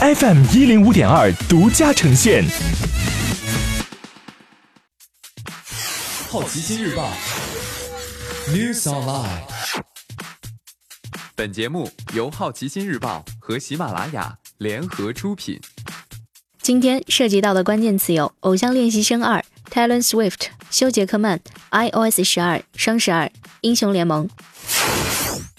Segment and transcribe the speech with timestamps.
[0.00, 2.44] FM 一零五点二独家呈现。
[6.30, 7.10] 好奇心日报
[8.46, 9.42] ，News Online。
[11.34, 15.60] 本节目由好奇心日报和喜马拉雅联合出品。
[16.62, 21.40] 今天涉及到的关键词有《偶像练习生二》、Taylor Swift、休·杰克曼、
[21.72, 23.28] iOS 十二、双十二、
[23.62, 24.28] 英雄联盟。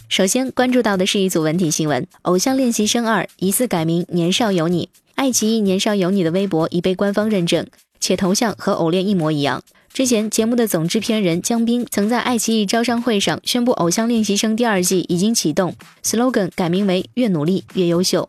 [0.10, 7.68] 首先关注到的是一组文体新闻：《偶像练习生二》疑似改名“年少有你”，爱奇艺“年少有你”的微博已被官方认证，
[8.00, 9.62] 且头像和偶练一模一样。
[9.94, 18.28] 之前节目的总制片人姜斌曾在爱奇艺招商会上宣布，《偶像练习生》第二季已经启动，slogan 改名为“越努力越优秀”。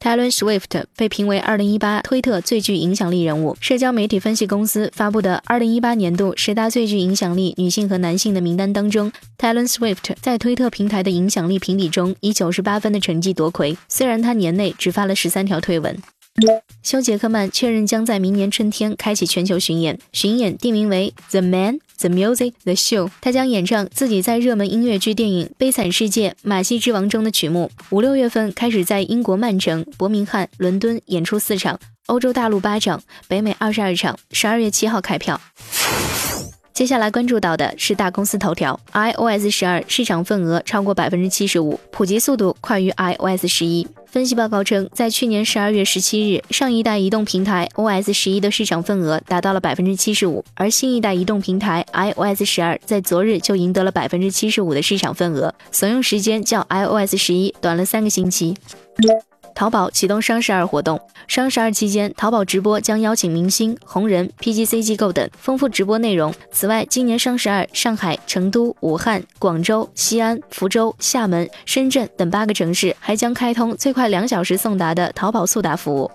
[0.00, 3.56] Taylor Swift 被评为2018推特最具影响力人物。
[3.60, 13.76] 社交媒体分析公司发布的2018年度十大最具影响力女性和男性的名单当中，Taylor Swift 在推特平台的影响力评比中以98分的成绩夺魁。
[13.88, 16.00] 虽然她年内只发了13条推文。
[16.82, 23.06] 休·杰克曼确认将在明年春天开启全球巡演，巡演定名为《The Man, The Music, The Show》。
[23.20, 27.70] 他将演唱自己在热门音乐剧电影《悲惨世界：马戏之王》中的曲目。
[27.90, 34.18] 五六月份开始在英国曼城、伯明翰、伦敦演出四场，欧洲大陆八场，北美二十二场。
[34.32, 35.40] 十二月七号开票。
[36.78, 43.84] 接下来关注到的是大公司头条：iOS 十二市场份额超过百分之七十五，普及速度快于 iOS 十一。
[44.06, 58.54] 分析报告称，在去年十二月十七日，上一代移动平台 OS 十一的市场份额达到了百分之七十五，而新一代移动平台 iOS 十二在昨日就赢得了百分之七十五的市场份额，所用时间较 iOS 十一短了三个星期。
[59.58, 66.32] 淘宝启动双十二活动，双十二期间，淘宝直播将邀请明星、红人、PGC 机构等，丰富直播内容。
[66.52, 76.08] 此外，今年双十二，上海、成都、武汉、广州、西安、福州、厦门、深圳等八个城市还将开通最快两小时送达的淘宝速达服务。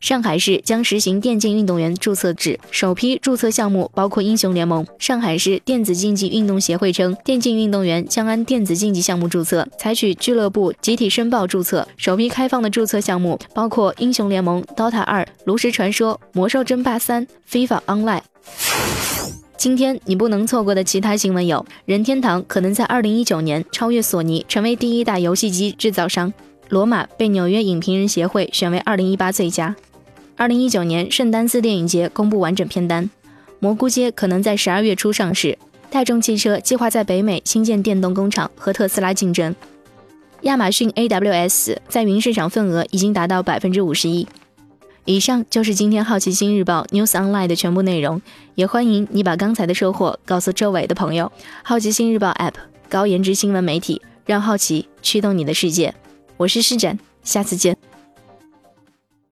[0.00, 4.86] 上海市将实行电竞运动员注册制，首批注册项目包括英雄联盟。
[4.98, 11.86] 上海市电子竞技运动协会称，电竞运动员将按电子竞技项目注册，采取俱乐部集体申报注册。
[11.96, 18.22] 首批开放的注册项目包括英雄联盟、DOTA 二、炉石传说、魔兽争霸三、FIFA Online。
[19.58, 26.32] 今天你不能错过的其他新闻有：任天堂可能在二零一九年超越索尼，成为第一大游戏机制造商。
[26.70, 29.74] 罗马被纽约影评人协会选为二零一八最佳。
[30.36, 33.10] 二零一九年圣丹斯电影节公布完整片单。
[33.58, 35.58] 蘑菇街可能在十二月初上市。
[35.90, 39.52] 大众汽车计划在北美新建电动工厂，和特斯拉竞争。
[40.42, 44.28] 亚马逊 AWS 在云市场份额已经达到百分之五十一。
[45.04, 48.22] 以上就是今天好奇心日报 News Online 的全部内容。
[48.54, 51.32] 也欢迎你把刚才的收获告诉周围的朋友。
[51.64, 52.54] 好奇心日报 App
[52.88, 55.92] 高颜值新闻媒体，让好奇驱动你的世界。
[56.40, 57.76] 我是施展，下次见。